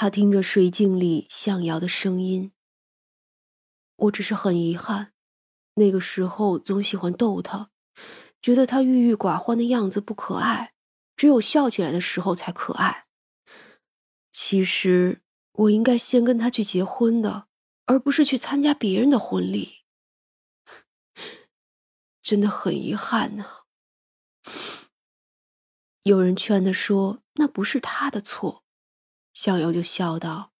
[0.00, 2.52] 他听着水镜里向瑶的声音。
[3.96, 5.12] 我只是很遗憾，
[5.74, 7.70] 那个时候总喜欢逗他，
[8.40, 10.72] 觉得他郁郁寡欢的样子不可爱，
[11.16, 13.08] 只有笑起来的时候才可爱。
[14.32, 15.20] 其实
[15.52, 17.48] 我应该先跟他去结婚的，
[17.84, 19.80] 而不是去参加别人的婚礼。
[22.22, 23.44] 真的很遗憾呢。
[26.04, 28.59] 有人劝他说：“那不是他的错。”
[29.40, 30.52] 向瑶就笑道：“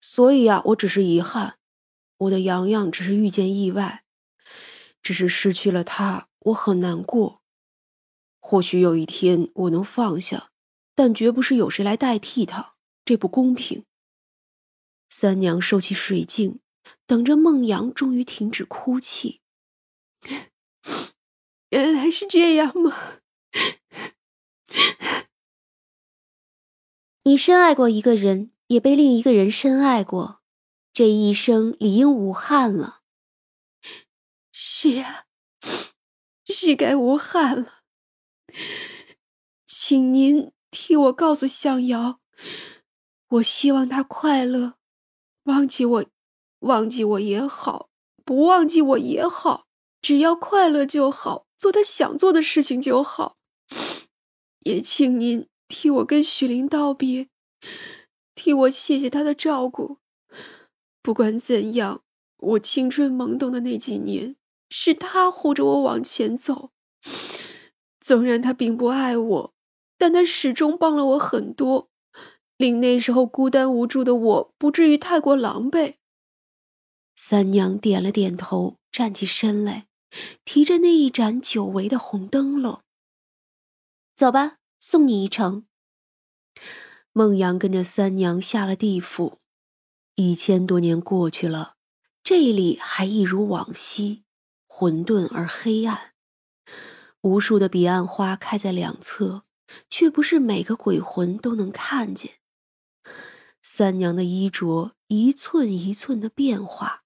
[0.00, 1.58] 所以啊，我只是遗憾，
[2.18, 4.04] 我的阳阳只是遇见意外，
[5.02, 7.42] 只是失去了他，我很难过。
[8.38, 10.52] 或许有一天我能放下，
[10.94, 13.84] 但绝不是有谁来代替他，这不公平。”
[15.10, 16.60] 三娘收起水镜，
[17.04, 19.40] 等着孟阳终于停止哭泣。
[21.70, 23.18] 原来是这样吗？
[27.28, 30.40] 你深爱过一个人，也被另一个人深爱过，
[30.94, 33.02] 这一生理应无憾了。
[34.50, 35.26] 是啊，
[36.46, 37.80] 是该无憾了。
[39.66, 42.18] 请您替我告诉向瑶，
[43.28, 44.76] 我希望他快乐，
[45.42, 46.04] 忘记我，
[46.60, 47.90] 忘记我也好，
[48.24, 49.66] 不忘记我也好，
[50.00, 53.36] 只要快乐就好，做他想做的事情就好。
[54.60, 55.46] 也请您。
[55.68, 57.28] 替我跟许林道别，
[58.34, 59.98] 替我谢谢他的照顾。
[61.02, 62.02] 不管怎样，
[62.38, 64.36] 我青春懵懂的那几年，
[64.70, 66.70] 是他护着我往前走。
[68.00, 69.54] 纵然他并不爱我，
[69.96, 71.90] 但他始终帮了我很多，
[72.56, 75.94] 令那时候孤单无助的我不至于太过狼狈。
[77.14, 79.88] 三娘点了点头，站起身来，
[80.44, 82.80] 提着那一盏久违的红灯笼，
[84.16, 84.57] 走吧。
[84.80, 85.66] 送你一程。
[87.12, 89.38] 孟阳跟着三娘下了地府，
[90.14, 91.76] 一千多年过去了，
[92.22, 94.24] 这里还一如往昔，
[94.66, 96.12] 混沌而黑暗。
[97.22, 99.42] 无数的彼岸花开在两侧，
[99.90, 102.38] 却不是每个鬼魂都能看见。
[103.60, 107.02] 三娘的衣着一寸一寸的变化，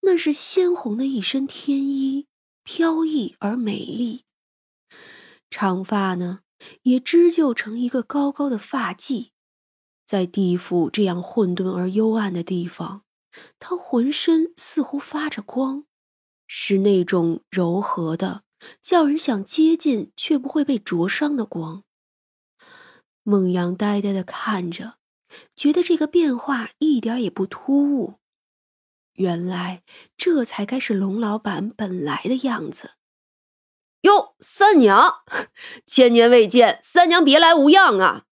[0.00, 2.26] 那是鲜红的一身天衣，
[2.64, 4.24] 飘逸而美丽。
[5.48, 6.40] 长发呢？
[6.82, 9.30] 也织就成一个高高的发髻，
[10.04, 13.02] 在地府这样混沌而幽暗的地方，
[13.58, 15.84] 他浑身似乎发着光，
[16.46, 18.42] 是那种柔和的，
[18.80, 21.84] 叫人想接近却不会被灼伤的光。
[23.22, 24.98] 孟阳呆呆的看着，
[25.56, 28.14] 觉得这个变化一点也不突兀。
[29.14, 29.82] 原来
[30.16, 32.92] 这才该是龙老板本来的样子。
[34.06, 35.24] 哟，三娘，
[35.84, 38.24] 千年未见，三娘别来无恙啊！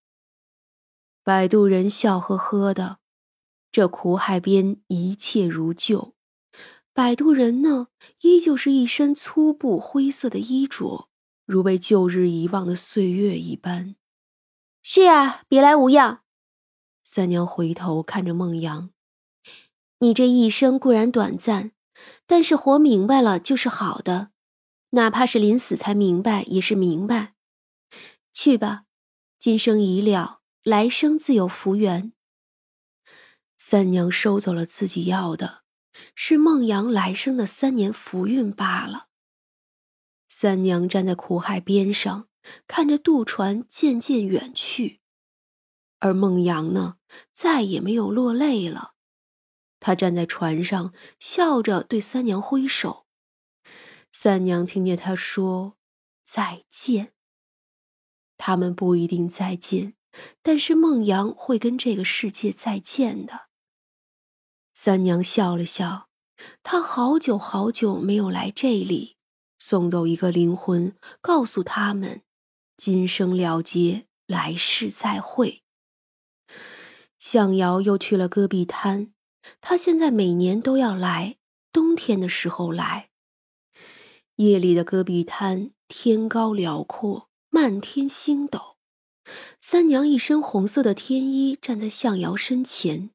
[1.25, 2.99] 摆渡人笑呵呵的，
[3.73, 6.15] 这苦海边一切如旧。
[6.93, 7.89] 摆渡人呢，
[8.21, 11.09] 依旧是一身粗布灰色的衣着，
[11.45, 13.97] 如被旧日遗忘的岁月一般。
[14.81, 16.21] 是啊，别来无恙。
[17.03, 18.91] 三娘回头看着孟阳，
[19.99, 21.73] 你这一生固然短暂，
[22.29, 24.31] 但是活明白了就是好的。
[24.95, 27.35] 哪怕是临死才明白，也是明白。
[28.33, 28.85] 去吧，
[29.41, 32.13] 今生已了，来生自有福缘。
[33.57, 35.65] 三娘收走了自己要的，
[36.15, 39.09] 是孟阳来生的三年福运罢了。
[40.29, 42.29] 三娘站在苦海边上，
[42.69, 45.01] 看着渡船渐渐远去，
[45.99, 46.99] 而孟阳呢，
[47.33, 48.93] 再也没有落泪了。
[49.81, 53.04] 他站在船上，笑着对三娘挥手。
[54.25, 55.77] 三娘听见他说
[56.25, 57.13] ：“再见。”
[58.39, 59.97] 他们不一定再见，
[60.41, 63.49] 但是孟阳会跟这个世界再见的。
[64.73, 66.09] 三娘笑了笑，
[66.63, 69.19] 她好久好久没有来这里，
[69.59, 72.23] 送走一个灵魂，告诉他们：
[72.79, 75.63] 今生了结，来世再会。
[77.19, 79.13] 向瑶又去了戈壁滩，
[79.61, 81.37] 他现在每年都要来，
[81.71, 83.11] 冬天的时候来。
[84.37, 88.77] 夜里的戈壁滩，天高辽阔，漫天星斗。
[89.61, 93.11] 三娘一身红色的天衣站在向瑶身前，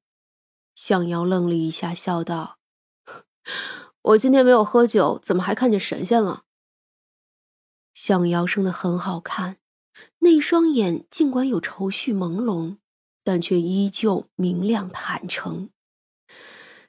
[0.74, 2.60] 向瑶愣了一下，笑道
[4.02, 6.46] ：“我今天没有喝酒，怎么还看见神仙了？”
[7.94, 9.58] 向瑶生得很好看，
[10.20, 12.78] 那双眼尽管有愁绪朦胧，
[13.26, 15.70] 但却依旧明亮坦诚。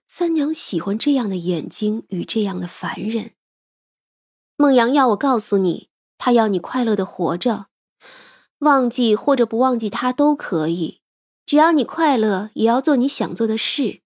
[0.07, 3.33] 三娘喜欢这样的眼睛与这样的凡人。
[4.61, 7.69] 孟阳要我告诉你，他要你快乐的活着，
[8.59, 11.01] 忘记或者不忘记他都可以，
[11.47, 14.03] 只要你快乐，也要做你想做的事。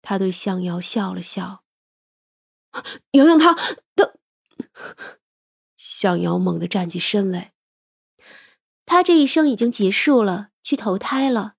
[0.00, 1.64] 他对向瑶笑了笑。
[3.10, 3.54] 洋洋他
[3.94, 4.14] 他，
[5.76, 7.52] 向瑶猛地站起身来。
[8.86, 11.56] 他这一生已经结束了，去投胎了。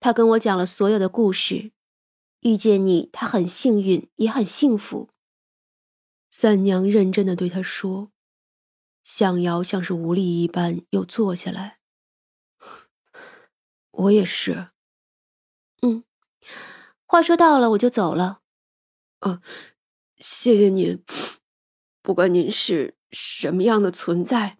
[0.00, 1.72] 他跟我讲了所有的故事。
[2.40, 5.10] 遇见你，他很幸运，也很幸福。
[6.32, 8.10] 三娘认真的对他说。
[9.02, 11.78] 向瑶像是无力一般，又坐下来。
[13.90, 14.70] 我也是。
[15.82, 16.04] 嗯，
[17.04, 18.40] 话说到了，我就走了。
[19.18, 19.42] 啊，
[20.16, 21.04] 谢谢您。
[22.00, 24.58] 不管您是什么样的存在，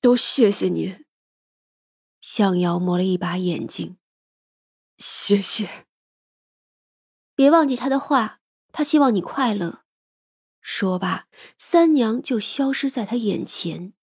[0.00, 1.04] 都谢谢您。
[2.20, 3.96] 向瑶抹了一把眼睛。
[4.98, 5.86] 谢谢。
[7.34, 8.40] 别忘记他的话，
[8.72, 9.84] 他希望你快乐。
[10.70, 11.24] 说罢，
[11.56, 13.94] 三娘就消失在他眼前。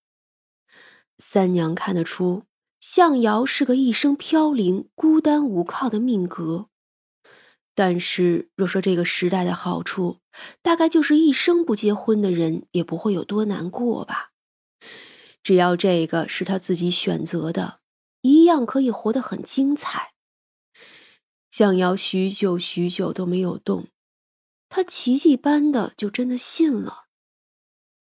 [1.19, 2.45] 三娘看得出，
[2.79, 6.69] 向瑶是个一生飘零、孤单无靠的命格。
[7.75, 10.21] 但是，若说这个时代的好处，
[10.63, 14.31] 大概就是一生不结婚的人也不会有多难过吧。
[15.43, 17.79] 只要这个是他自己选择的，
[18.21, 20.13] 一样可以活得很精彩。
[21.51, 23.87] 向瑶许久许久都没有动。
[24.75, 27.05] 他奇迹般的就真的信了。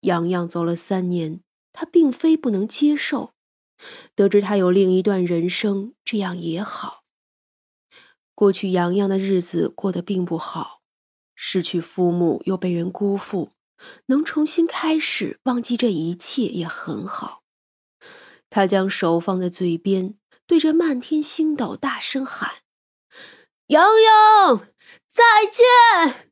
[0.01, 1.41] 洋洋走了三年，
[1.73, 3.33] 他并非不能接受。
[4.17, 7.05] 得知他有另一段人生，这样也好。
[8.35, 10.81] 过去洋洋的日子过得并不好，
[11.37, 13.53] 失去父母又被人辜负，
[14.07, 17.45] 能重新开始，忘记这一切也很好。
[18.51, 22.63] 他将手放在嘴边，对着漫天星斗大声喊
[23.69, 24.67] ：“洋洋，
[25.07, 26.31] 再见！”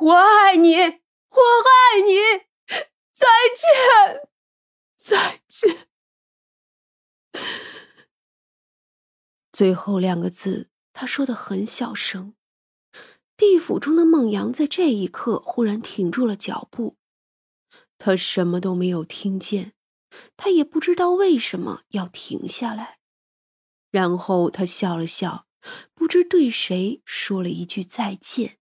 [0.00, 2.16] 我爱你，我爱你，
[3.12, 4.28] 再见，
[4.96, 5.88] 再见。
[9.52, 12.34] 最后两个字，他说的很小声。
[13.36, 16.96] 地府中的孟阳在这一刻忽然停住了脚步，
[17.98, 19.74] 他什么都没有听见，
[20.36, 22.98] 他也不知道为什么要停下来。
[23.90, 25.46] 然后他笑了笑，
[25.94, 28.58] 不知对谁说了一句再见。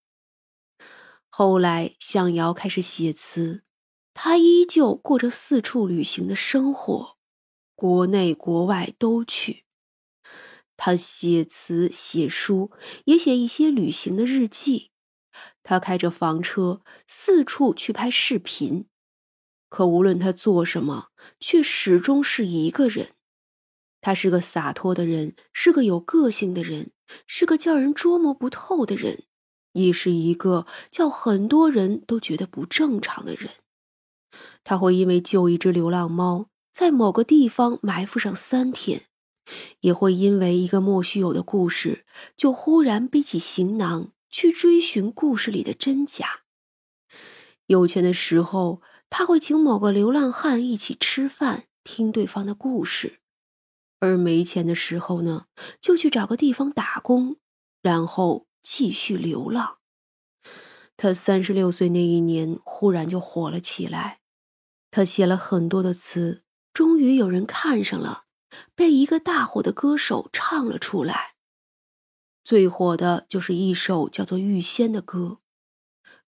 [1.34, 3.64] 后来，向瑶开始写词，
[4.14, 7.18] 他依旧过着四处旅行的生活，
[7.74, 9.64] 国内国外都去。
[10.76, 12.72] 他写词写书，
[13.06, 14.92] 也写一些旅行的日记。
[15.64, 18.88] 他开着房车四处去拍视频，
[19.70, 23.14] 可无论他做什么，却始终是一个人。
[24.02, 26.92] 他是个洒脱的人，是个有个性的人，
[27.26, 29.24] 是个叫人捉摸不透的人。
[29.74, 33.52] 亦是一个叫很多人都觉得不正常的人。
[34.64, 39.02] 他会因为救一只流浪猫，在某个地方埋伏上三天；
[39.82, 42.06] 也会因为一个莫须有的故事，
[42.38, 46.42] 就忽然背起行囊去追寻故事里的真假。
[47.66, 53.20] 有钱的时候，他会请某个流浪汉一起吃饭，听对方的故事；
[54.00, 55.46] 而没钱的时候呢，
[55.82, 57.38] 就去找个地方打工，
[57.82, 58.48] 然后。
[58.62, 59.80] 继续流浪。
[60.98, 64.20] 他三十六岁那一年，忽然就火了起来。
[64.92, 66.44] 他写了很多的词，
[66.74, 68.26] 终于有人看上了，
[68.76, 71.36] 被一个大火的歌手唱了出来。
[72.44, 75.40] 最火的就是一首叫做《玉仙》的歌，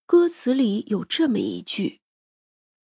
[0.06, 2.02] 歌词里有这么一句：“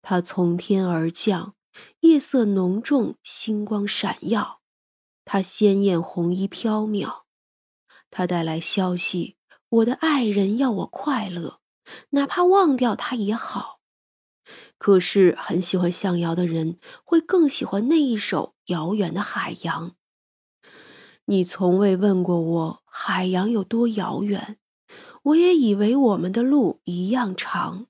[0.02, 1.56] 他从天而降，
[2.02, 4.62] 夜色浓重，星光闪耀，
[5.26, 7.24] 他鲜艳红衣飘渺。”
[8.18, 9.36] 他带来消息，
[9.68, 11.60] 我的爱人要我快乐，
[12.12, 13.82] 哪怕忘掉他也好。
[14.78, 19.90] 可是很喜欢向遥的人，会更喜欢那一首《遥远的海洋》。
[21.26, 24.60] 你从未问过我海洋有多遥远，
[25.24, 27.88] 我也以为我们的路一样长。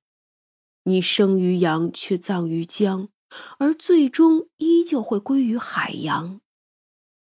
[0.85, 3.09] 你生于洋，却葬于江，
[3.59, 6.41] 而最终依旧会归于海洋。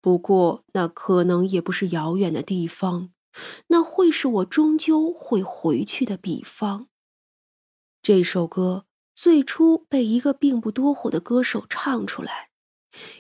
[0.06, 3.10] 不过，那可能也不是遥远的地方，
[3.70, 6.90] 那会是我终究会回去的彼方。
[8.04, 8.86] 这首歌
[9.16, 12.52] 最初被一个并不多火的歌手唱出来，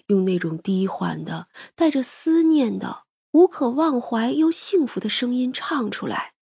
[0.09, 6.35] 用那种低缓的、带着思念的、无可忘怀又幸福的声音唱出来，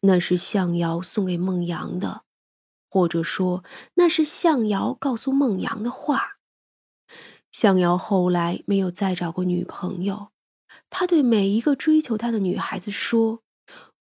[0.00, 2.24] 那是向瑶送给孟阳的，
[2.90, 6.35] 或者说，那是向瑶告诉孟阳的话。
[7.58, 10.28] 向瑶后来没有再找过女朋友，
[10.90, 13.40] 他对每一个追求他的女孩子说：“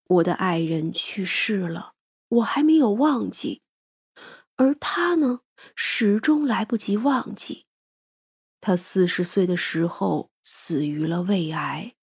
[0.08, 1.94] 我的爱人去世了，
[2.28, 3.62] 我还没有忘记。”
[4.58, 5.40] 而他呢，
[5.74, 7.66] 始终来不及忘记。
[8.60, 11.96] 他四十岁的时候死于了胃癌。